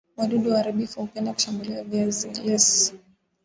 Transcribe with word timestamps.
wadudu 0.17 0.51
waharibifu 0.51 0.99
hupenda 1.01 1.33
kushambulia 1.33 1.83
Viazi 1.83 2.29
lis 2.29 2.93